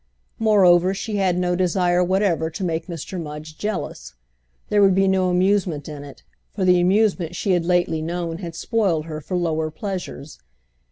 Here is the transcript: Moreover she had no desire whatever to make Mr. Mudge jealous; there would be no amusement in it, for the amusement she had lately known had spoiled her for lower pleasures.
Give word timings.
Moreover 0.39 0.95
she 0.95 1.17
had 1.17 1.37
no 1.37 1.55
desire 1.55 2.03
whatever 2.03 2.49
to 2.49 2.63
make 2.63 2.87
Mr. 2.87 3.21
Mudge 3.21 3.55
jealous; 3.55 4.15
there 4.69 4.81
would 4.81 4.95
be 4.95 5.07
no 5.07 5.29
amusement 5.29 5.87
in 5.87 6.03
it, 6.03 6.23
for 6.49 6.65
the 6.65 6.81
amusement 6.81 7.35
she 7.35 7.51
had 7.51 7.65
lately 7.65 8.01
known 8.01 8.39
had 8.39 8.55
spoiled 8.55 9.05
her 9.05 9.21
for 9.21 9.37
lower 9.37 9.69
pleasures. 9.69 10.39